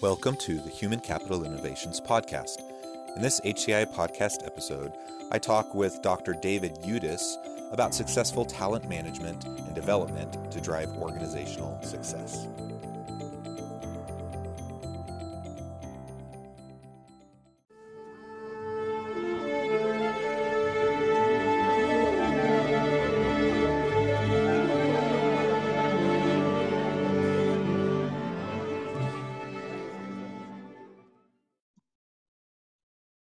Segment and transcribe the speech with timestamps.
[0.00, 2.62] Welcome to the Human Capital Innovations Podcast.
[3.16, 4.92] In this HCI podcast episode,
[5.32, 6.34] I talk with Dr.
[6.34, 7.34] David Yudis
[7.72, 12.46] about successful talent management and development to drive organizational success.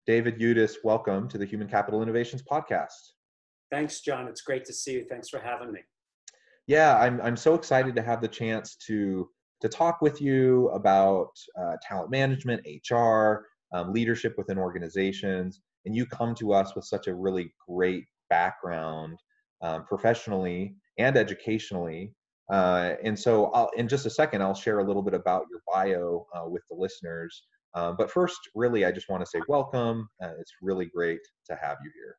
[0.07, 3.13] David Yudis, welcome to the Human Capital Innovations Podcast.
[3.71, 4.29] Thanks, John.
[4.29, 5.07] It's great to see you.
[5.09, 5.81] Thanks for having me.
[6.67, 9.31] Yeah, I'm I'm so excited to have the chance to
[9.63, 16.05] to talk with you about uh, talent management, HR, um, leadership within organizations, and you
[16.05, 19.19] come to us with such a really great background
[19.63, 22.13] um, professionally and educationally.
[22.53, 25.63] Uh, and so, I'll, in just a second, I'll share a little bit about your
[25.67, 27.45] bio uh, with the listeners.
[27.75, 30.09] Uh, but first, really, I just want to say welcome.
[30.23, 32.17] Uh, it's really great to have you here.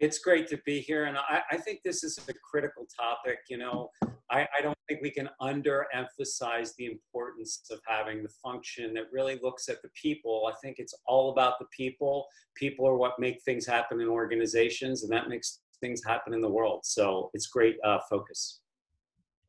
[0.00, 3.38] It's great to be here, and I, I think this is a critical topic.
[3.48, 3.90] You know,
[4.30, 9.40] I, I, don't think we can underemphasize the importance of having the function that really
[9.42, 10.48] looks at the people.
[10.48, 12.26] I think it's all about the people.
[12.54, 16.50] People are what make things happen in organizations, and that makes things happen in the
[16.50, 16.80] world.
[16.84, 18.60] So it's great uh, focus.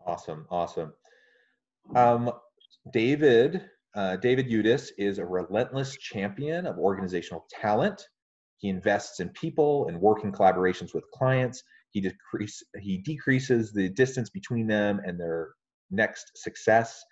[0.06, 0.94] Awesome, awesome.
[1.96, 2.32] Um,
[2.92, 8.02] David uh, David Yudis is a relentless champion of organizational talent.
[8.58, 11.64] He invests in people and working collaborations with clients.
[11.92, 15.50] He, decrease, he decreases the distance between them and their
[15.90, 17.04] next success.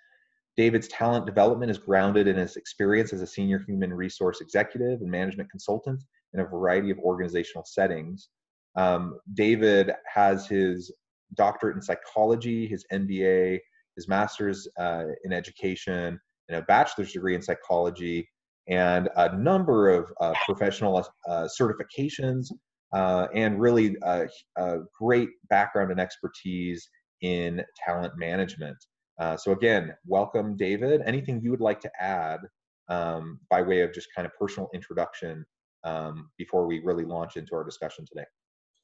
[0.56, 5.10] David's talent development is grounded in his experience as a senior human resource executive and
[5.10, 6.02] management consultant
[6.34, 8.28] in a variety of organizational settings.
[8.76, 10.92] Um, David has his
[11.34, 13.58] doctorate in psychology, his MBA,
[13.96, 18.28] his master's uh, in education, a bachelor's degree in psychology
[18.68, 22.46] and a number of uh, professional uh, certifications
[22.92, 24.26] uh, and really a,
[24.56, 26.88] a, great background and expertise
[27.22, 28.76] in talent management.
[29.18, 31.02] Uh, so again, welcome, David.
[31.04, 32.40] Anything you would like to add
[32.88, 35.44] um, by way of just kind of personal introduction
[35.84, 38.26] um, before we really launch into our discussion today?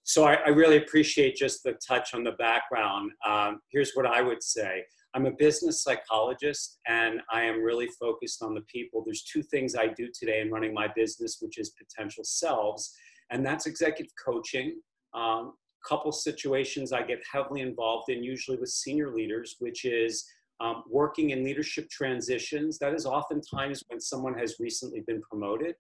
[0.03, 3.13] So I, I really appreciate just the touch on the background.
[3.27, 4.85] Um, here's what I would say.
[5.15, 9.03] I'm a business psychologist and I am really focused on the people.
[9.05, 12.93] There's two things I do today in running my business, which is potential selves,
[13.31, 14.81] and that's executive coaching.
[15.15, 15.53] Um,
[15.87, 20.25] couple situations I get heavily involved in, usually with senior leaders, which is
[20.61, 22.79] um, working in leadership transitions.
[22.79, 25.75] That is oftentimes when someone has recently been promoted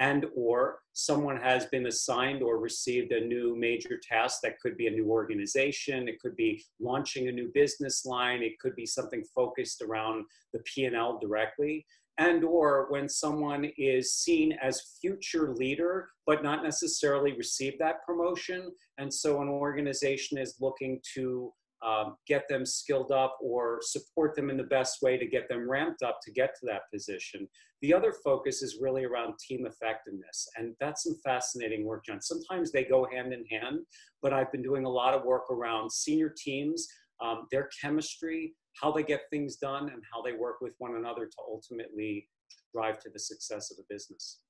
[0.00, 4.86] and or someone has been assigned or received a new major task that could be
[4.86, 9.22] a new organization it could be launching a new business line it could be something
[9.34, 11.86] focused around the p&l directly.
[12.18, 18.72] And or when someone is seen as future leader but not necessarily receive that promotion
[18.98, 21.52] and so an organization is looking to
[21.82, 25.68] um, get them skilled up or support them in the best way to get them
[25.68, 27.48] ramped up to get to that position.
[27.82, 30.46] The other focus is really around team effectiveness.
[30.56, 32.20] And that's some fascinating work, John.
[32.20, 33.78] Sometimes they go hand in hand,
[34.22, 36.86] but I've been doing a lot of work around senior teams,
[37.22, 41.26] um, their chemistry, how they get things done, and how they work with one another
[41.26, 42.28] to ultimately
[42.74, 44.40] drive to the success of a business.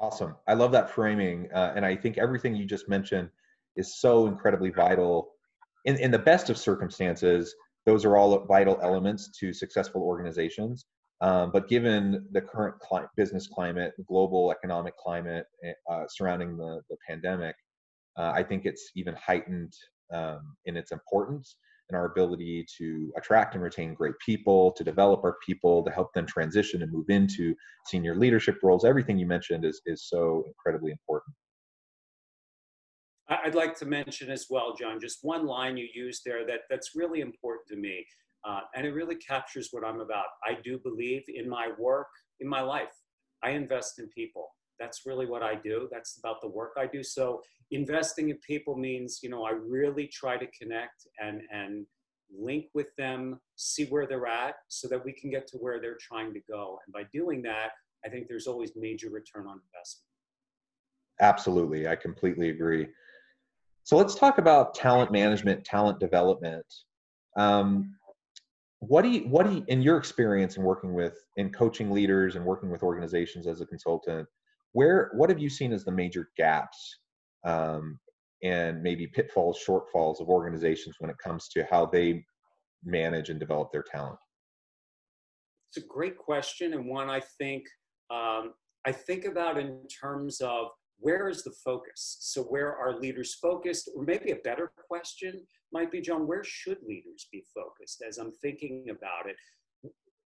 [0.00, 0.34] Awesome.
[0.48, 1.48] I love that framing.
[1.52, 3.28] Uh, and I think everything you just mentioned
[3.76, 5.32] is so incredibly vital
[5.84, 7.54] in, in the best of circumstances,
[7.86, 10.86] those are all vital elements to successful organizations.
[11.20, 16.80] Um, but given the current cli- business climate, global economic climate eh, uh, surrounding the,
[16.90, 17.54] the pandemic,
[18.18, 19.72] uh, I think it's even heightened
[20.12, 21.56] um, in its importance
[21.88, 26.12] and our ability to attract and retain great people, to develop our people, to help
[26.12, 27.54] them transition and move into
[27.86, 28.84] senior leadership roles.
[28.84, 31.34] Everything you mentioned is, is so incredibly important.
[33.44, 36.90] I'd like to mention as well, John, just one line you used there that, that's
[36.94, 38.04] really important to me.
[38.44, 40.26] Uh, and it really captures what I'm about.
[40.44, 42.08] I do believe in my work,
[42.40, 42.92] in my life.
[43.44, 44.48] I invest in people.
[44.80, 45.88] That's really what I do.
[45.92, 47.04] That's about the work I do.
[47.04, 47.40] So
[47.70, 51.86] investing in people means, you know, I really try to connect and, and
[52.36, 55.98] link with them, see where they're at so that we can get to where they're
[56.00, 56.78] trying to go.
[56.84, 57.70] And by doing that,
[58.04, 60.08] I think there's always major return on investment.
[61.20, 61.86] Absolutely.
[61.86, 62.88] I completely agree.
[63.84, 66.66] So let's talk about talent management, talent development.
[67.36, 67.96] Um,
[68.78, 72.36] what do you, what do you, in your experience in working with, in coaching leaders
[72.36, 74.28] and working with organizations as a consultant,
[74.72, 76.98] where, what have you seen as the major gaps
[77.44, 77.98] um,
[78.42, 82.24] and maybe pitfalls, shortfalls of organizations when it comes to how they
[82.84, 84.18] manage and develop their talent?
[85.70, 87.64] It's a great question and one I think
[88.10, 88.52] um,
[88.84, 90.66] I think about in terms of
[91.02, 92.16] where is the focus?
[92.20, 93.90] So where are leaders focused?
[93.94, 98.32] Or maybe a better question might be, John, where should leaders be focused as I'm
[98.40, 99.36] thinking about it?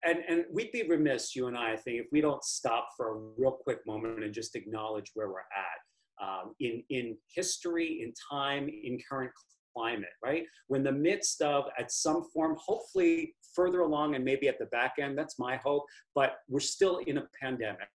[0.02, 3.10] And, and we'd be remiss, you and I, I think, if we don't stop for
[3.10, 8.14] a real quick moment and just acknowledge where we're at um, in, in history, in
[8.30, 9.32] time, in current
[9.76, 10.44] climate, right?
[10.68, 14.94] When the midst of, at some form, hopefully further along and maybe at the back
[15.00, 15.84] end, that's my hope,
[16.14, 17.88] but we're still in a pandemic,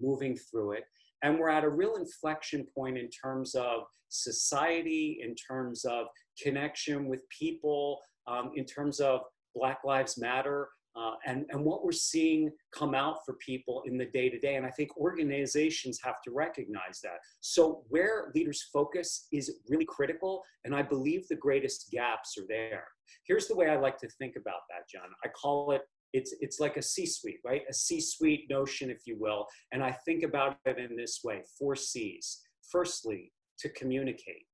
[0.00, 0.84] moving through it.
[1.22, 6.06] And we're at a real inflection point in terms of society, in terms of
[6.40, 9.20] connection with people, um, in terms of
[9.54, 14.06] Black Lives Matter, uh, and, and what we're seeing come out for people in the
[14.06, 14.56] day to day.
[14.56, 17.18] And I think organizations have to recognize that.
[17.40, 20.42] So, where leaders focus is really critical.
[20.64, 22.84] And I believe the greatest gaps are there.
[23.26, 25.10] Here's the way I like to think about that, John.
[25.22, 25.82] I call it
[26.16, 30.22] it's it's like a c-suite right a c-suite notion if you will and i think
[30.22, 34.46] about it in this way four c's firstly to communicate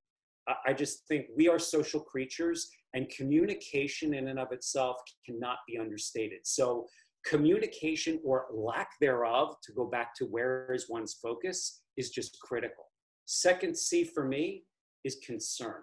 [0.67, 5.79] i just think we are social creatures and communication in and of itself cannot be
[5.79, 6.41] understated.
[6.44, 6.87] So,
[7.25, 12.85] communication or lack thereof, to go back to where is one's focus, is just critical.
[13.26, 14.65] Second C for me
[15.05, 15.82] is concern.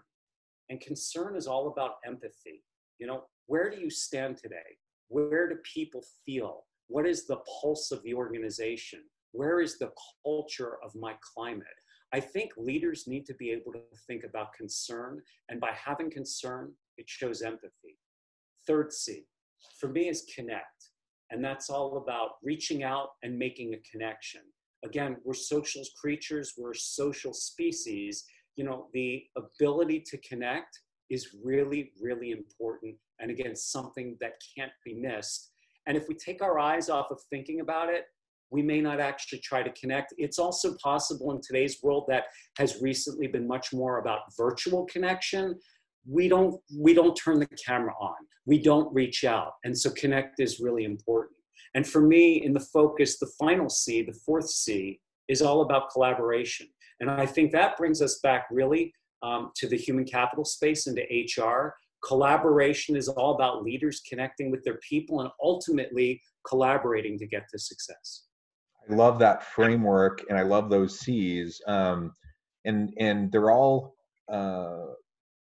[0.70, 2.64] And concern is all about empathy.
[3.00, 4.78] You know, where do you stand today?
[5.10, 6.66] Where do people feel?
[6.88, 9.02] What is the pulse of the organization?
[9.32, 9.92] Where is the
[10.24, 11.68] culture of my climate?
[12.14, 15.22] I think leaders need to be able to think about concern.
[15.50, 17.98] And by having concern, it shows empathy.
[18.66, 19.26] Third C,
[19.80, 20.90] for me, is connect.
[21.32, 24.42] And that's all about reaching out and making a connection.
[24.84, 28.26] Again, we're social creatures, we're a social species.
[28.56, 30.80] You know, the ability to connect
[31.10, 32.96] is really, really important.
[33.20, 35.52] And again, something that can't be missed.
[35.88, 38.06] And if we take our eyes off of thinking about it,
[38.52, 40.14] we may not actually try to connect.
[40.18, 42.26] It's also possible in today's world that
[42.58, 45.56] has recently been much more about virtual connection.
[46.08, 48.16] We don't we don't turn the camera on.
[48.46, 49.54] We don't reach out.
[49.64, 51.38] And so connect is really important.
[51.76, 55.92] And for me in the focus the final c the fourth c is all about
[55.92, 56.68] collaboration.
[57.00, 60.98] And i think that brings us back really um, to the human capital space and
[60.98, 67.28] to hr collaboration is all about leaders connecting with their people and ultimately collaborating to
[67.28, 68.26] get to success
[68.90, 72.14] i love that framework and i love those c's um,
[72.66, 73.96] and and they're all
[74.32, 74.86] uh,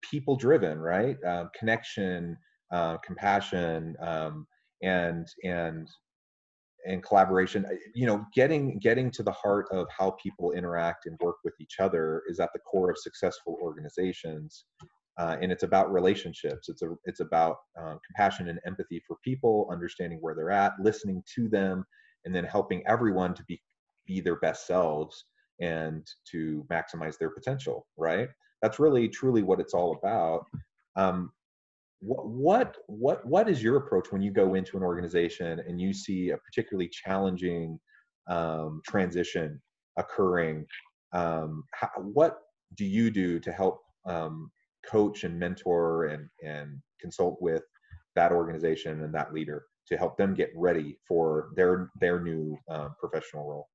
[0.02, 1.16] people driven, right?
[1.26, 2.36] Uh, connection,
[2.72, 4.46] uh, compassion, um,
[4.82, 5.88] and and
[6.86, 7.64] and collaboration.
[7.94, 11.76] You know, getting getting to the heart of how people interact and work with each
[11.80, 14.64] other is at the core of successful organizations.
[15.19, 16.69] Uh, and it's about relationships.
[16.69, 21.23] It's a it's about uh, compassion and empathy for people, understanding where they're at, listening
[21.35, 21.85] to them,
[22.25, 23.61] and then helping everyone to be
[24.07, 25.26] be their best selves
[25.61, 27.87] and to maximize their potential.
[27.99, 28.28] Right
[28.62, 30.47] that's really truly what it's all about.
[30.97, 31.33] Um,
[32.00, 35.92] what, what what what is your approach when you go into an organization and you
[35.92, 37.78] see a particularly challenging
[38.31, 39.61] um, transition
[39.99, 40.64] occurring?
[41.12, 42.38] Um, how, what
[42.76, 44.50] do you do to help um,
[44.86, 47.62] coach and mentor and and consult with
[48.14, 52.88] that organization and that leader to help them get ready for their their new uh,
[52.98, 53.68] professional role?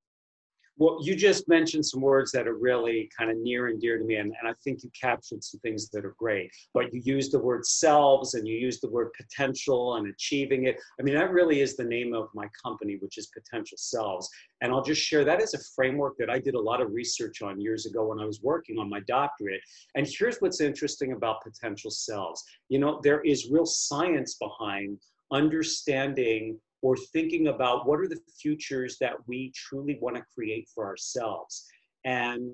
[0.78, 4.04] Well, you just mentioned some words that are really kind of near and dear to
[4.04, 6.52] me, and, and I think you captured some things that are great.
[6.72, 10.78] But you used the word selves and you used the word potential and achieving it.
[10.98, 14.28] I mean, that really is the name of my company, which is Potential Selves.
[14.60, 17.42] And I'll just share that as a framework that I did a lot of research
[17.42, 19.60] on years ago when I was working on my doctorate.
[19.96, 22.44] And here's what's interesting about potential selves.
[22.68, 24.98] You know, there is real science behind
[25.32, 30.86] understanding or thinking about what are the futures that we truly want to create for
[30.86, 31.66] ourselves.
[32.04, 32.52] And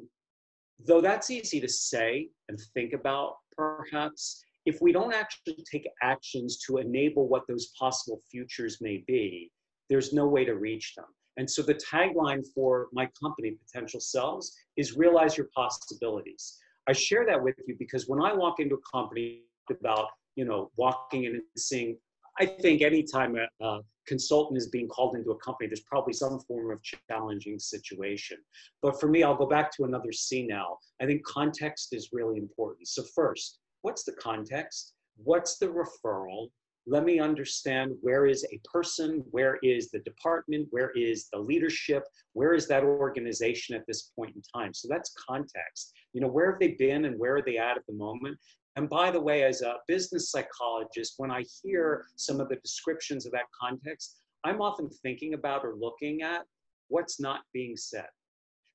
[0.86, 6.58] though that's easy to say and think about, perhaps, if we don't actually take actions
[6.66, 9.50] to enable what those possible futures may be,
[9.90, 11.06] there's no way to reach them.
[11.36, 16.58] And so the tagline for my company, Potential Selves, is realize your possibilities.
[16.88, 20.70] I share that with you because when I walk into a company about you know,
[20.76, 21.96] walking in and seeing.
[22.38, 26.40] I think anytime a, a consultant is being called into a company, there's probably some
[26.40, 28.38] form of challenging situation.
[28.82, 30.78] But for me, I'll go back to another C now.
[31.00, 32.88] I think context is really important.
[32.88, 34.94] So first, what's the context?
[35.16, 36.48] What's the referral?
[36.86, 42.04] let me understand where is a person, where is the department, where is the leadership,
[42.34, 44.74] where is that organization at this point in time.
[44.74, 45.92] So that's context.
[46.12, 48.38] You know, where have they been and where are they at at the moment?
[48.76, 53.24] And by the way, as a business psychologist, when I hear some of the descriptions
[53.24, 56.44] of that context, I'm often thinking about or looking at
[56.88, 58.08] what's not being said.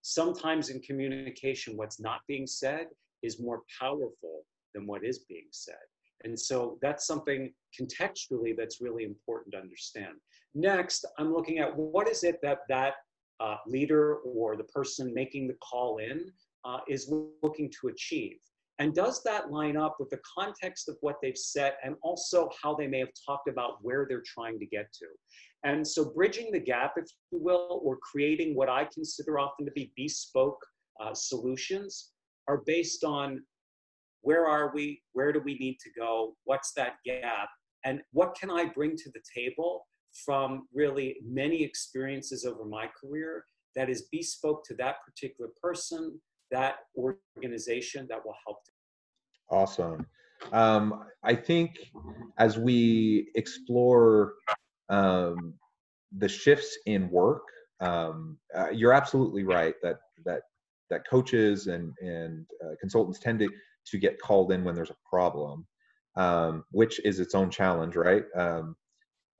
[0.01, 2.87] Sometimes in communication, what's not being said
[3.21, 5.75] is more powerful than what is being said.
[6.23, 10.15] And so that's something contextually that's really important to understand.
[10.55, 12.93] Next, I'm looking at what is it that that
[13.39, 16.31] uh, leader or the person making the call in
[16.65, 18.37] uh, is looking to achieve.
[18.79, 22.75] And does that line up with the context of what they've set and also how
[22.75, 25.05] they may have talked about where they're trying to get to?
[25.65, 29.71] And so, bridging the gap, if you will, or creating what I consider often to
[29.73, 30.65] be bespoke
[31.01, 32.11] uh, solutions
[32.47, 33.43] are based on
[34.21, 35.01] where are we?
[35.13, 36.35] Where do we need to go?
[36.45, 37.49] What's that gap?
[37.85, 39.87] And what can I bring to the table
[40.25, 43.45] from really many experiences over my career
[43.75, 46.19] that is bespoke to that particular person,
[46.51, 48.59] that organization that will help.
[49.49, 50.05] Awesome.
[50.51, 51.91] Um, I think
[52.37, 54.33] as we explore
[54.89, 55.53] um,
[56.17, 57.43] the shifts in work,
[57.81, 60.41] um, uh, you're absolutely right that that
[60.89, 63.49] that coaches and and uh, consultants tend to
[63.87, 65.65] to get called in when there's a problem,
[66.15, 68.23] um, which is its own challenge, right?
[68.35, 68.75] Um,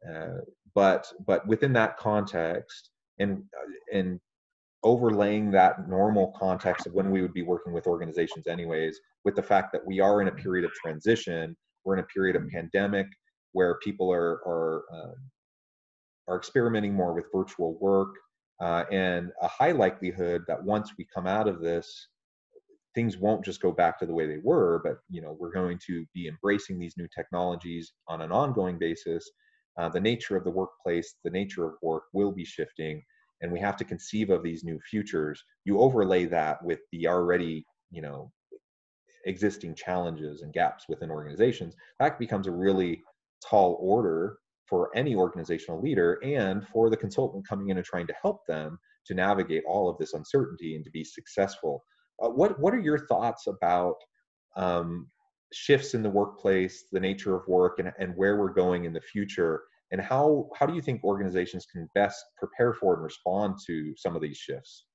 [0.10, 0.40] uh,
[0.76, 2.90] but but within that context,
[3.20, 4.20] and uh, and
[4.84, 9.44] overlaying that normal context of when we would be working with organizations anyways with the
[9.44, 13.08] fact that we are in a period of transition we're in a period of pandemic
[13.52, 15.16] where people are are uh,
[16.28, 18.16] are experimenting more with virtual work
[18.62, 22.08] uh, and a high likelihood that once we come out of this
[22.96, 25.80] things won't just go back to the way they were but you know we're going
[25.86, 29.30] to be embracing these new technologies on an ongoing basis.
[29.78, 33.02] Uh, the nature of the workplace the nature of work will be shifting
[33.42, 37.66] and we have to conceive of these new futures you overlay that with the already
[37.92, 38.32] you know
[39.26, 43.02] existing challenges and gaps within organizations that becomes a really
[43.48, 48.16] tall order for any organizational leader and for the consultant coming in and trying to
[48.22, 51.84] help them to navigate all of this uncertainty and to be successful
[52.22, 53.96] uh, what what are your thoughts about
[54.56, 55.08] um,
[55.54, 59.02] shifts in the workplace, the nature of work, and, and where we're going in the
[59.02, 59.64] future?
[59.92, 64.16] And how how do you think organizations can best prepare for and respond to some
[64.16, 64.86] of these shifts?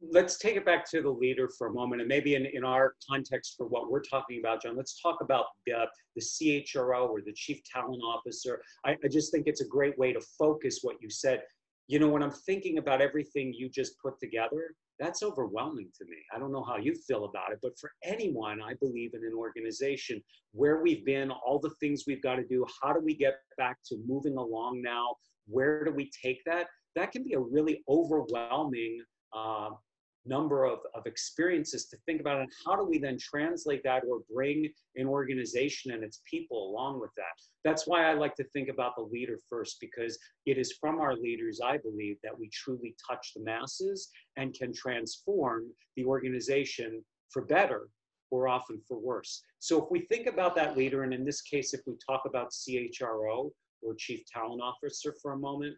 [0.00, 2.94] Let's take it back to the leader for a moment, and maybe in, in our
[3.10, 7.20] context for what we're talking about, John, let's talk about the, uh, the CHRO or
[7.20, 8.62] the Chief Talent Officer.
[8.84, 11.42] I, I just think it's a great way to focus what you said.
[11.88, 16.16] You know, when I'm thinking about everything you just put together, that's overwhelming to me.
[16.34, 19.32] I don't know how you feel about it, but for anyone, I believe in an
[19.36, 23.34] organization where we've been, all the things we've got to do, how do we get
[23.56, 25.14] back to moving along now?
[25.46, 26.66] Where do we take that?
[26.96, 29.02] That can be a really overwhelming
[29.32, 29.70] uh,
[30.28, 34.20] number of, of experiences to think about and how do we then translate that or
[34.32, 37.24] bring an organization and its people along with that?
[37.64, 41.14] That's why i like to think about the leader first because it is from our
[41.14, 45.64] leaders i believe that we truly touch the masses and can transform
[45.96, 47.88] the organization for better
[48.30, 49.42] or often for worse.
[49.58, 52.50] So if we think about that leader and in this case if we talk about
[52.50, 53.50] chro
[53.82, 55.74] or chief talent officer for a moment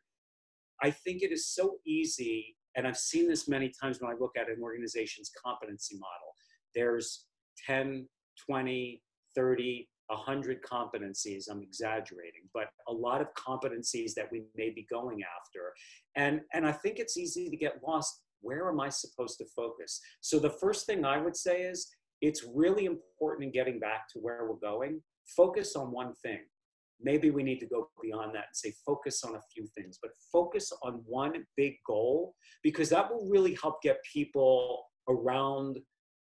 [0.82, 4.32] i think it is so easy and I've seen this many times when I look
[4.36, 6.34] at an organization's competency model.
[6.74, 7.26] There's
[7.66, 8.06] 10,
[8.46, 9.02] 20,
[9.34, 15.20] 30, 100 competencies, I'm exaggerating, but a lot of competencies that we may be going
[15.22, 15.72] after.
[16.16, 18.22] And, and I think it's easy to get lost.
[18.40, 20.00] Where am I supposed to focus?
[20.20, 21.88] So the first thing I would say is
[22.20, 25.00] it's really important in getting back to where we're going.
[25.36, 26.40] Focus on one thing
[27.02, 30.10] maybe we need to go beyond that and say focus on a few things but
[30.32, 35.78] focus on one big goal because that will really help get people around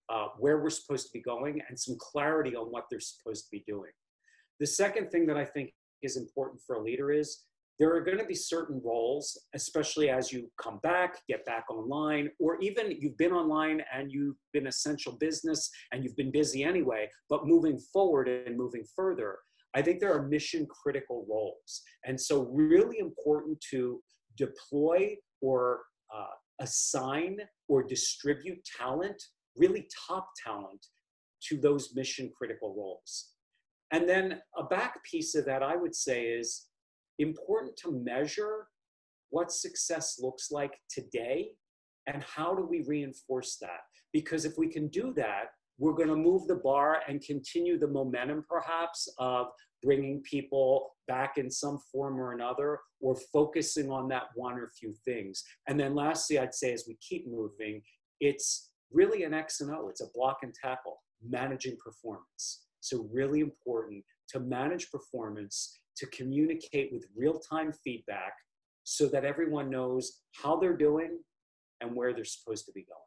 [0.08, 3.50] uh, where we're supposed to be going and some clarity on what they're supposed to
[3.50, 3.90] be doing.
[4.60, 7.44] The second thing that i think is important for a leader is
[7.78, 12.30] there are going to be certain roles, especially as you come back, get back online,
[12.38, 17.10] or even you've been online and you've been essential business and you've been busy anyway,
[17.28, 19.38] but moving forward and moving further,
[19.76, 21.82] I think there are mission critical roles.
[22.06, 24.00] And so, really important to
[24.36, 25.82] deploy or
[26.14, 27.36] uh, assign
[27.68, 29.22] or distribute talent,
[29.54, 30.86] really top talent,
[31.48, 33.32] to those mission critical roles.
[33.92, 36.66] And then a back piece of that, I would say, is
[37.18, 38.68] important to measure
[39.28, 41.50] what success looks like today
[42.06, 43.80] and how do we reinforce that?
[44.12, 47.88] Because if we can do that, we're going to move the bar and continue the
[47.88, 49.48] momentum perhaps of
[49.82, 54.94] bringing people back in some form or another or focusing on that one or few
[55.04, 55.44] things.
[55.68, 57.82] And then lastly i'd say as we keep moving
[58.20, 59.88] it's really an x and o.
[59.88, 62.64] It's a block and tackle managing performance.
[62.80, 68.32] So really important to manage performance to communicate with real-time feedback
[68.84, 71.18] so that everyone knows how they're doing
[71.80, 73.00] and where they're supposed to be going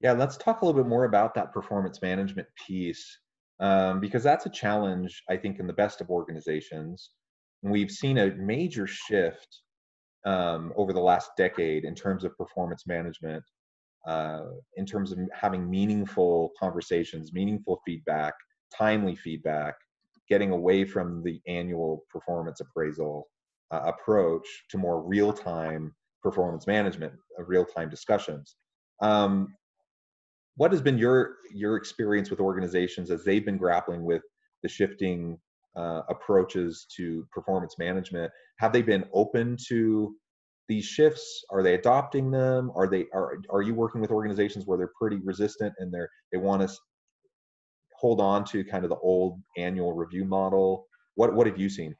[0.00, 3.18] Yeah, let's talk a little bit more about that performance management piece
[3.60, 7.10] um, because that's a challenge, I think, in the best of organizations.
[7.62, 9.62] We've seen a major shift
[10.24, 13.42] um, over the last decade in terms of performance management,
[14.06, 14.44] uh,
[14.76, 18.34] in terms of having meaningful conversations, meaningful feedback,
[18.76, 19.74] timely feedback,
[20.28, 23.28] getting away from the annual performance appraisal
[23.72, 28.54] uh, approach to more real time performance management, uh, real time discussions.
[29.00, 29.54] Um,
[30.58, 34.22] what has been your your experience with organizations as they've been grappling with
[34.62, 35.38] the shifting
[35.76, 38.30] uh, approaches to performance management?
[38.58, 40.14] Have they been open to
[40.68, 41.44] these shifts?
[41.50, 42.72] Are they adopting them?
[42.74, 46.38] Are they are are you working with organizations where they're pretty resistant and they're they
[46.38, 46.76] want to
[47.96, 50.86] hold on to kind of the old annual review model?
[51.14, 51.94] What what have you seen?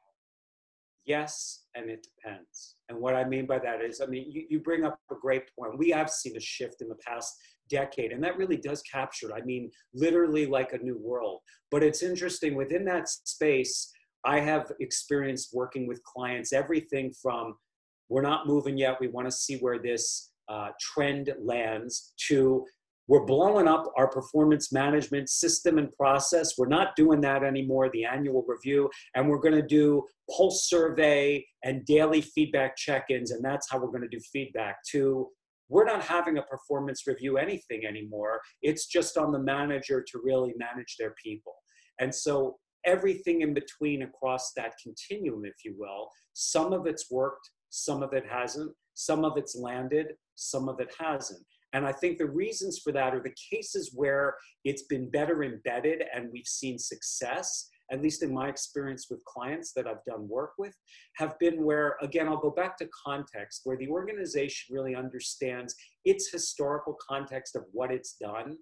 [1.06, 2.74] Yes and it depends.
[2.88, 5.44] And what i mean by that is i mean you, you bring up a great
[5.56, 5.78] point.
[5.78, 7.32] We have seen a shift in the past
[7.68, 8.12] decade.
[8.12, 11.40] And that really does capture, I mean, literally like a new world.
[11.70, 13.90] But it's interesting within that space,
[14.24, 17.54] I have experienced working with clients everything from
[18.08, 22.64] we're not moving yet, we want to see where this uh, trend lands, to
[23.06, 26.58] we're blowing up our performance management system and process.
[26.58, 30.04] We're not doing that anymore, the annual review, and we're going to do
[30.36, 34.76] pulse survey and daily feedback check ins, and that's how we're going to do feedback.
[34.92, 35.28] To
[35.68, 38.40] we're not having a performance review anything anymore.
[38.62, 41.54] It's just on the manager to really manage their people.
[42.00, 47.50] And so everything in between across that continuum, if you will, some of it's worked,
[47.70, 51.44] some of it hasn't, some of it's landed, some of it hasn't.
[51.74, 56.02] And I think the reasons for that are the cases where it's been better embedded
[56.14, 60.52] and we've seen success at least in my experience with clients that I've done work
[60.58, 60.74] with,
[61.16, 65.74] have been where, again, I'll go back to context, where the organization really understands
[66.04, 68.56] its historical context of what it's done,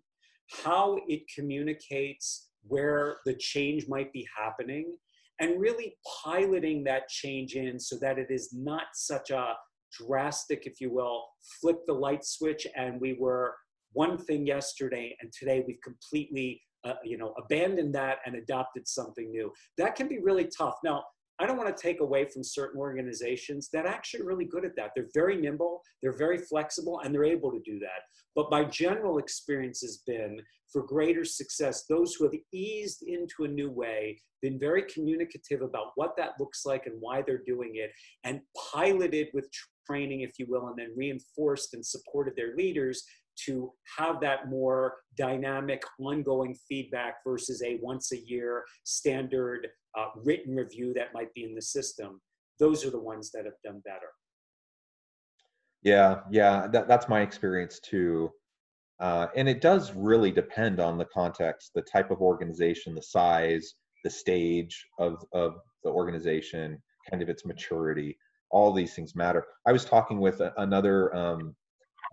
[0.65, 4.97] how it communicates where the change might be happening,
[5.41, 9.55] and really piloting that change in so that it is not such a
[9.93, 11.25] drastic, if you will,
[11.61, 13.55] flip the light switch and we were
[13.93, 19.31] one thing yesterday and today we've completely uh, you know, abandoned that and adopted something
[19.31, 19.53] new.
[19.77, 20.77] That can be really tough.
[20.85, 21.05] Now,
[21.39, 24.75] I don't want to take away from certain organizations that are actually really good at
[24.77, 24.93] that.
[24.95, 28.03] They're very nimble, they're very flexible, and they're able to do that.
[28.35, 30.41] But my general experience has been
[30.73, 35.93] for greater success, those who have eased into a new way, been very communicative about
[35.95, 37.91] what that looks like and why they're doing it,
[38.25, 38.41] and
[38.73, 39.49] piloted with
[39.87, 43.05] training, if you will, and then reinforced and supported their leaders
[43.45, 49.69] to have that more dynamic, ongoing feedback versus a once a year standard
[49.99, 52.21] uh, written review that might be in the system.
[52.59, 54.09] Those are the ones that have done better.
[55.83, 58.33] Yeah, yeah, that, that's my experience too.
[58.99, 63.75] Uh, and it does really depend on the context, the type of organization, the size,
[64.03, 68.17] the stage of, of the organization, kind of its maturity.
[68.51, 69.45] All these things matter.
[69.67, 71.55] I was talking with another um,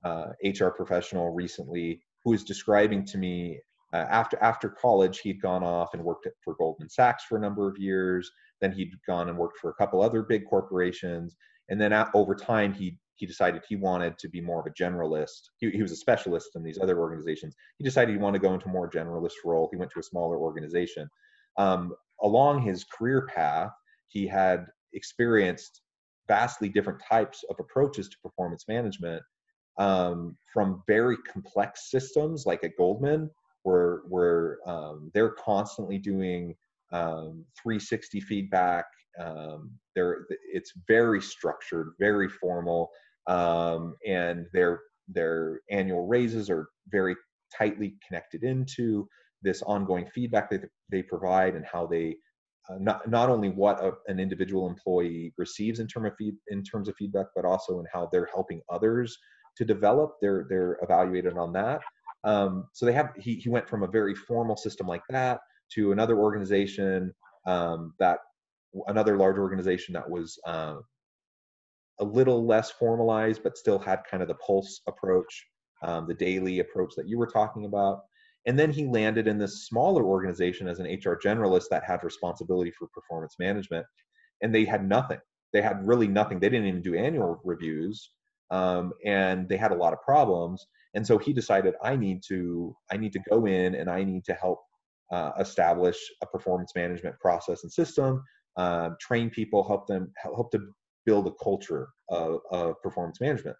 [0.04, 3.60] uh, HR professional recently who was describing to me
[3.94, 7.70] uh, after after college he'd gone off and worked for Goldman Sachs for a number
[7.70, 8.30] of years.
[8.60, 11.36] Then he'd gone and worked for a couple other big corporations,
[11.70, 14.72] and then at, over time he he decided he wanted to be more of a
[14.72, 15.50] generalist.
[15.58, 17.56] He, he was a specialist in these other organizations.
[17.78, 19.70] He decided he wanted to go into a more generalist role.
[19.72, 21.08] He went to a smaller organization.
[21.58, 23.72] Um, along his career path,
[24.08, 25.82] he had experienced
[26.28, 29.22] vastly different types of approaches to performance management
[29.78, 33.30] um, from very complex systems like at Goldman,
[33.64, 36.56] where where um, they're constantly doing
[36.92, 38.86] um, 360 feedback.
[39.20, 42.90] Um, they're it's very structured, very formal,
[43.28, 47.16] um, and their their annual raises are very
[47.56, 49.08] tightly connected into
[49.42, 52.16] this ongoing feedback that they provide and how they
[52.70, 56.64] uh, not not only what a, an individual employee receives in terms of feed, in
[56.64, 59.18] terms of feedback, but also in how they're helping others
[59.58, 60.16] to develop.
[60.22, 61.82] They're they're evaluated on that.
[62.24, 65.39] Um, so they have he he went from a very formal system like that
[65.74, 67.13] to another organization
[67.46, 68.20] um, that
[68.88, 70.76] another large organization that was uh,
[72.00, 75.46] a little less formalized, but still had kind of the pulse approach,
[75.84, 78.02] um, the daily approach that you were talking about.
[78.46, 82.72] And then he landed in this smaller organization as an HR generalist that had responsibility
[82.72, 83.86] for performance management.
[84.42, 85.20] And they had nothing.
[85.54, 86.39] They had really nothing.
[86.39, 88.12] They didn't even do annual reviews.
[88.54, 90.66] Um, and they had a lot of problems.
[90.94, 94.24] And so he decided, I need to, I need to go in and I need
[94.26, 94.60] to help
[95.12, 98.12] uh, establish a performance management process and system,
[98.58, 100.60] uh, train people, help them, help to
[101.06, 103.58] build a culture of, of performance management.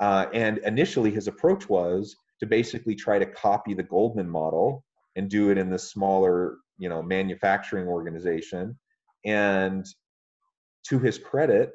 [0.00, 4.82] Uh, and initially, his approach was to basically try to copy the Goldman model
[5.16, 8.78] and do it in this smaller, you know, manufacturing organization.
[9.26, 9.84] And
[10.88, 11.72] to his credit,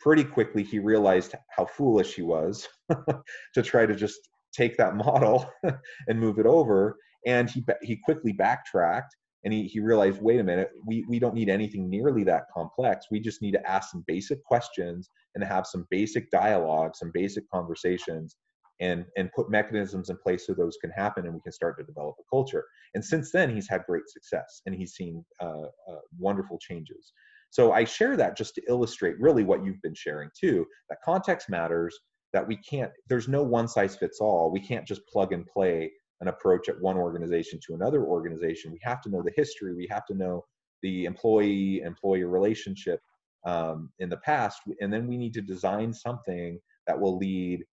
[0.00, 2.66] pretty quickly he realized how foolish he was
[3.54, 4.18] to try to just
[4.52, 5.48] take that model
[6.08, 6.96] and move it over.
[7.26, 11.34] And he he quickly backtracked and he, he realized wait a minute we, we don't
[11.34, 13.06] need anything nearly that complex.
[13.10, 17.44] We just need to ask some basic questions and have some basic dialogue some basic
[17.50, 18.36] conversations
[18.80, 21.84] and and put mechanisms in place so those can happen and we can start to
[21.84, 22.64] develop a culture.
[22.94, 27.12] And since then he's had great success and he's seen uh, uh, wonderful changes
[27.50, 31.48] so i share that just to illustrate really what you've been sharing too that context
[31.48, 31.98] matters
[32.32, 34.50] that we can't there's no one size fits all.
[34.50, 38.72] We can't just plug and play an approach at one organization to another organization.
[38.72, 39.74] We have to know the history.
[39.74, 40.44] We have to know
[40.82, 43.00] the employee employer relationship
[43.46, 44.60] um, in the past.
[44.80, 47.64] And then we need to design something that will lead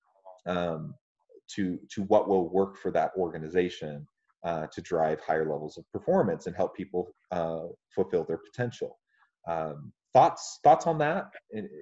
[0.46, 0.94] um,
[1.56, 4.08] to to what will work for that organization
[4.44, 7.64] uh, to drive higher levels of performance and help people uh,
[7.94, 8.98] fulfill their potential
[9.48, 11.30] um, thoughts thoughts on that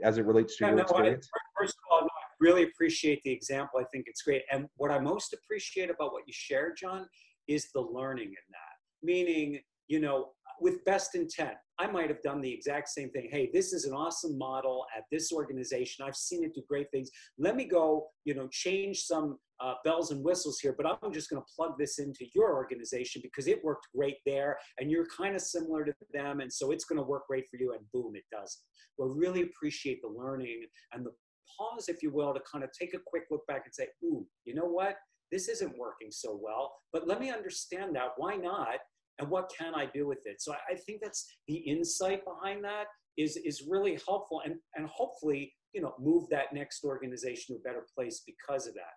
[0.03, 3.21] as it relates to yeah, your no, experience I, first of all no, really appreciate
[3.23, 3.79] the example.
[3.79, 4.43] I think it's great.
[4.51, 7.07] And what I most appreciate about what you shared, John,
[7.47, 9.03] is the learning in that.
[9.03, 10.29] Meaning, you know,
[10.61, 13.27] with best intent, I might have done the exact same thing.
[13.31, 16.05] Hey, this is an awesome model at this organization.
[16.05, 17.09] I've seen it do great things.
[17.37, 21.29] Let me go, you know, change some uh, bells and whistles here, but I'm just
[21.29, 25.35] going to plug this into your organization because it worked great there and you're kind
[25.35, 26.39] of similar to them.
[26.39, 27.73] And so it's going to work great for you.
[27.73, 28.61] And boom, it doesn't.
[28.97, 31.11] Well, really appreciate the learning and the
[31.57, 34.25] pause, if you will, to kind of take a quick look back and say, ooh,
[34.45, 34.95] you know what?
[35.31, 38.09] This isn't working so well, but let me understand that.
[38.17, 38.77] Why not?
[39.19, 40.41] And what can I do with it?
[40.41, 42.85] So I, I think that's the insight behind that
[43.17, 47.63] is, is really helpful and, and hopefully, you know, move that next organization to a
[47.63, 48.95] better place because of that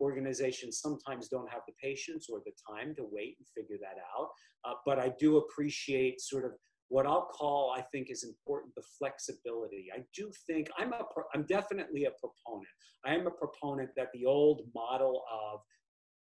[0.00, 4.28] organizations sometimes don't have the patience or the time to wait and figure that out.
[4.64, 6.52] Uh, but I do appreciate sort of
[6.88, 9.86] what I'll call, I think, is important the flexibility.
[9.94, 11.02] I do think I'm a,
[11.34, 12.66] I'm definitely a proponent.
[13.04, 15.60] I am a proponent that the old model of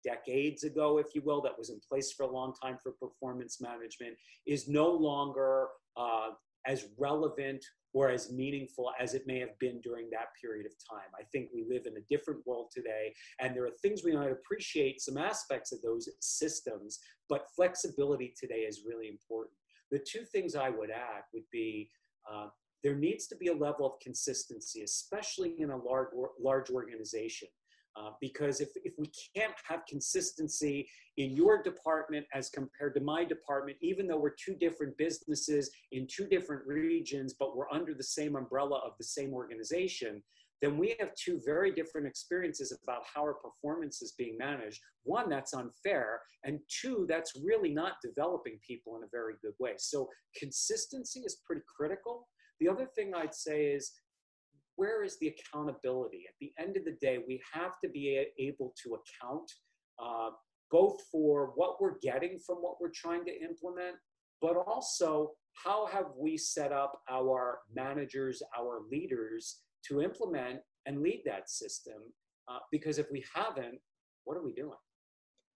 [0.04, 3.60] decades ago, if you will, that was in place for a long time for performance
[3.60, 4.14] management
[4.46, 6.30] is no longer uh,
[6.66, 11.08] as relevant or as meaningful as it may have been during that period of time.
[11.18, 14.32] I think we live in a different world today, and there are things we might
[14.32, 19.54] appreciate some aspects of those systems, but flexibility today is really important.
[19.90, 21.88] The two things I would add would be
[22.30, 22.48] uh,
[22.82, 26.08] there needs to be a level of consistency, especially in a large,
[26.40, 27.48] large organization.
[27.96, 33.24] Uh, because if, if we can't have consistency in your department as compared to my
[33.24, 38.02] department, even though we're two different businesses in two different regions, but we're under the
[38.02, 40.20] same umbrella of the same organization,
[40.60, 44.80] then we have two very different experiences about how our performance is being managed.
[45.02, 49.74] One, that's unfair, and two, that's really not developing people in a very good way.
[49.76, 52.28] So, consistency is pretty critical.
[52.60, 53.92] The other thing I'd say is,
[54.76, 56.24] where is the accountability?
[56.28, 59.50] At the end of the day, we have to be able to account
[60.02, 60.30] uh,
[60.70, 63.96] both for what we're getting from what we're trying to implement,
[64.40, 65.30] but also
[65.64, 71.94] how have we set up our managers, our leaders to implement and lead that system.
[72.48, 73.78] Uh, because if we haven't,
[74.24, 74.76] what are we doing?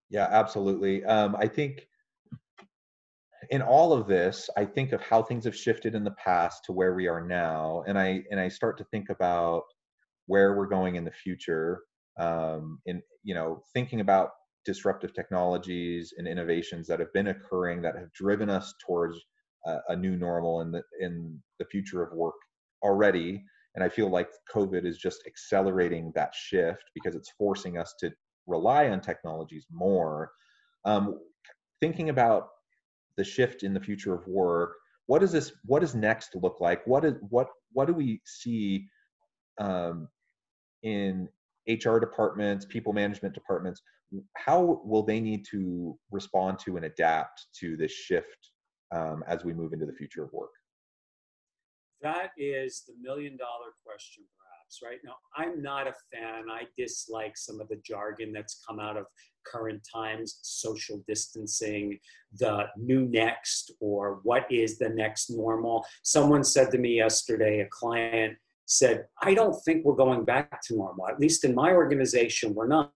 [0.09, 1.03] Yeah, absolutely.
[1.03, 1.87] Um, I think
[3.49, 6.71] in all of this, I think of how things have shifted in the past to
[6.71, 9.63] where we are now, and I and I start to think about
[10.27, 11.81] where we're going in the future.
[12.17, 14.31] Um, in you know, thinking about
[14.65, 19.17] disruptive technologies and innovations that have been occurring that have driven us towards
[19.65, 22.35] a, a new normal in the in the future of work
[22.83, 23.43] already
[23.75, 28.11] and I feel like COVID is just accelerating that shift because it's forcing us to
[28.47, 30.31] rely on technologies more.
[30.85, 31.19] Um,
[31.79, 32.49] thinking about
[33.19, 34.77] the shift in the future of work,
[35.07, 36.87] what does this what does next look like?
[36.87, 38.87] What is what what do we see
[39.59, 40.07] um,
[40.83, 41.27] in
[41.67, 43.81] hr departments people management departments?
[44.37, 48.51] How will they need to respond to and adapt to this shift
[48.95, 50.51] um, as we move into the future of work?
[52.01, 54.23] That is the million dollar question
[54.83, 54.99] right?
[55.03, 56.45] Now i'm not a fan.
[56.51, 59.05] I dislike some of the jargon that's come out of
[59.45, 61.97] current times social distancing
[62.37, 65.85] the new next or what is the next normal.
[66.03, 68.37] Someone said to me yesterday a client
[68.71, 72.67] said i don't think we're going back to normal at least in my organization we're
[72.67, 72.91] not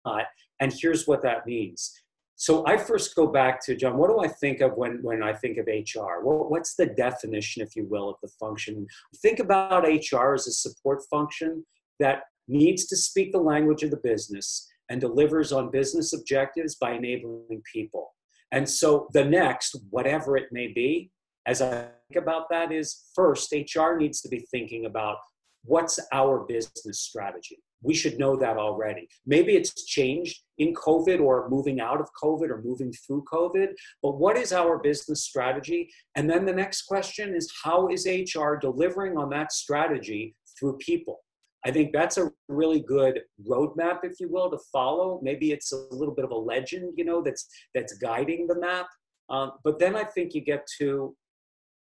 [0.60, 2.03] and here's what that means
[2.44, 3.96] so I first go back to John.
[3.96, 6.22] What do I think of when when I think of HR?
[6.26, 8.86] Well, what's the definition, if you will, of the function?
[9.22, 11.66] Think about HR as a support function
[12.02, 16.92] that needs to speak the language of the business and delivers on business objectives by
[16.92, 18.14] enabling people.
[18.52, 21.12] And so the next, whatever it may be,
[21.48, 21.70] as I
[22.10, 25.16] think about that, is first HR needs to be thinking about
[25.64, 29.08] what's our business strategy we should know that already.
[29.26, 33.70] Maybe it's changed in COVID or moving out of COVID or moving through COVID,
[34.02, 35.92] but what is our business strategy?
[36.16, 41.22] And then the next question is how is HR delivering on that strategy through people?
[41.66, 45.20] I think that's a really good roadmap, if you will, to follow.
[45.24, 48.88] Maybe it's a little bit of a legend, you know, that's that's guiding the map.
[49.30, 51.16] Um, but then I think you get to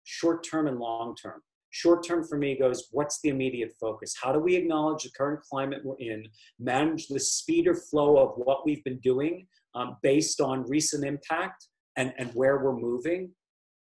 [0.06, 1.42] short term and long term.
[1.74, 4.14] Short term for me goes, what's the immediate focus?
[4.22, 6.28] How do we acknowledge the current climate we're in,
[6.60, 11.66] manage the speed or flow of what we've been doing um, based on recent impact
[11.98, 13.32] and, and where we're moving?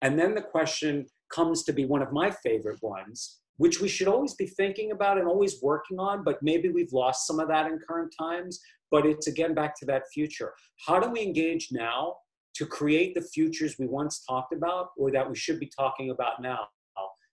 [0.02, 4.06] And then the question comes to be one of my favorite ones, which we should
[4.06, 7.64] always be thinking about and always working on, but maybe we've lost some of that
[7.64, 8.60] in current times.
[8.90, 10.52] But it's again back to that future.
[10.86, 12.16] How do we engage now
[12.56, 16.42] to create the futures we once talked about or that we should be talking about
[16.42, 16.68] now?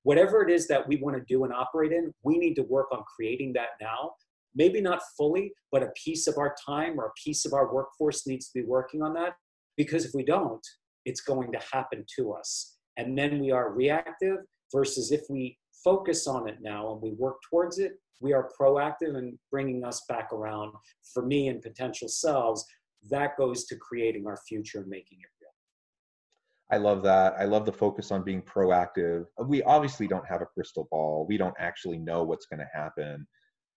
[0.05, 2.87] Whatever it is that we want to do and operate in, we need to work
[2.91, 4.11] on creating that now.
[4.53, 8.27] Maybe not fully, but a piece of our time or a piece of our workforce
[8.27, 9.33] needs to be working on that.
[9.75, 10.65] Because if we don't,
[11.05, 12.77] it's going to happen to us.
[12.97, 14.37] And then we are reactive
[14.71, 19.17] versus if we focus on it now and we work towards it, we are proactive
[19.17, 20.71] and bringing us back around.
[21.13, 22.63] For me and potential selves,
[23.09, 25.35] that goes to creating our future and making it
[26.71, 27.35] I love that.
[27.37, 29.25] I love the focus on being proactive.
[29.45, 31.25] We obviously don't have a crystal ball.
[31.27, 33.27] We don't actually know what's going to happen.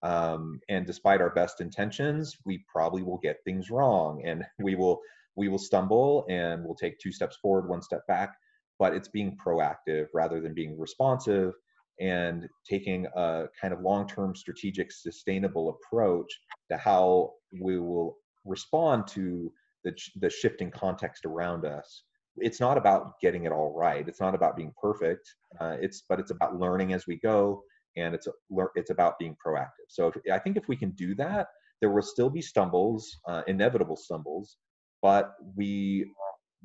[0.03, 5.01] Um, and despite our best intentions, we probably will get things wrong, and we will
[5.37, 8.35] we will stumble and we'll take two steps forward, one step back.
[8.79, 11.53] But it's being proactive rather than being responsive
[12.01, 19.53] and taking a kind of long-term strategic sustainable approach to how we will respond to
[19.85, 22.03] the, the shifting context around us
[22.41, 24.09] it's not about getting it all right.
[24.09, 25.35] It's not about being perfect.
[25.61, 27.63] Uh, it's but it's about learning as we go,
[27.97, 28.33] and it's a,
[28.75, 29.89] it's about being proactive.
[29.89, 31.49] So if, I think if we can do that,
[31.81, 34.57] there will still be stumbles, uh, inevitable stumbles,
[35.03, 36.11] but we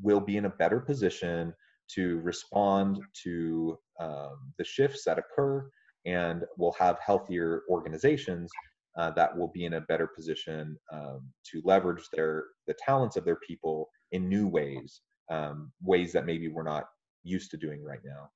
[0.01, 1.53] will be in a better position
[1.95, 5.69] to respond to um, the shifts that occur,
[6.05, 8.49] and we'll have healthier organizations
[8.97, 13.25] uh, that will be in a better position um, to leverage their the talents of
[13.25, 16.85] their people in new ways um, ways that maybe we're not
[17.23, 18.29] used to doing right now.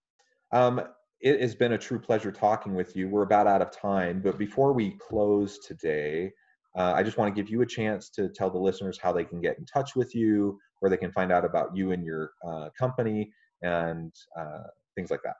[0.52, 0.82] Um,
[1.20, 3.10] it has been a true pleasure talking with you.
[3.10, 6.32] We're about out of time, but before we close today,
[6.78, 9.24] uh, I just want to give you a chance to tell the listeners how they
[9.24, 12.32] can get in touch with you, where they can find out about you and your
[12.48, 13.32] uh, company,
[13.64, 14.64] and uh,
[14.96, 15.36] things like that.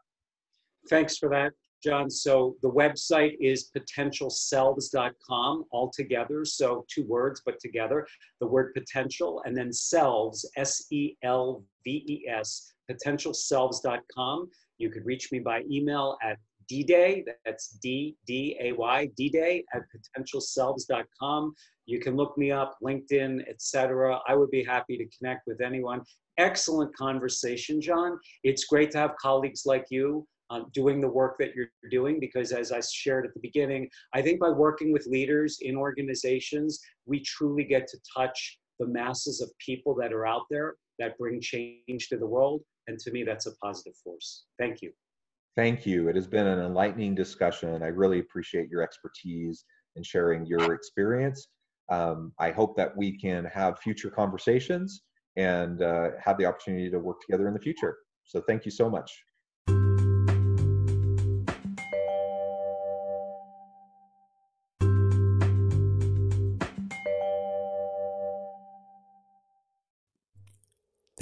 [0.90, 1.54] Thanks for that.
[1.84, 2.10] John.
[2.10, 6.46] So the website is potentialselves.com all together.
[6.46, 8.08] So two words, but together.
[8.40, 14.50] The word potential and then selves, S E L V E S, potentialselves.com.
[14.78, 16.38] You could reach me by email at
[16.72, 21.54] dday, that's D D A Y, dday at potentialselves.com.
[21.86, 24.20] You can look me up, LinkedIn, etc.
[24.28, 26.02] I would be happy to connect with anyone.
[26.38, 28.20] Excellent conversation, John.
[28.44, 32.52] It's great to have colleagues like you um, doing the work that you're doing because
[32.52, 37.20] as i shared at the beginning i think by working with leaders in organizations we
[37.22, 42.08] truly get to touch the masses of people that are out there that bring change
[42.10, 42.62] to the world.
[42.88, 44.46] And to me that's a positive force.
[44.60, 44.92] Thank you.
[45.56, 46.08] Thank you.
[46.08, 51.48] It has been an enlightening discussion i really appreciate your expertise and sharing your experience.
[51.90, 55.04] Um, i hope that we can have future conversations
[55.36, 57.98] and uh, have the opportunity to work together in the future.
[58.26, 59.12] So thank you so much